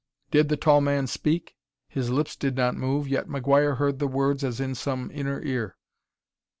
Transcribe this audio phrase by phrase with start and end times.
[0.31, 1.53] Did the tall man speak?
[1.87, 5.77] His lips did not move, yet McGuire heard the words as in some inner ear.